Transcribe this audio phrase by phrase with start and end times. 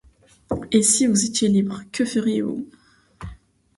[0.71, 2.67] Et, si vous étiez libre, que feriez-vous?